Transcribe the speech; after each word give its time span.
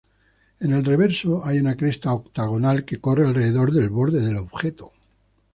En 0.59 0.73
el 0.73 0.83
reverso 0.83 1.45
hay 1.45 1.59
una 1.59 1.75
cresta 1.77 2.11
octagonal, 2.11 2.85
que 2.85 2.99
corre 2.99 3.27
alrededor 3.27 3.71
del 3.71 3.89
borde 3.91 4.19
del 4.19 4.37
objeto. 4.37 4.93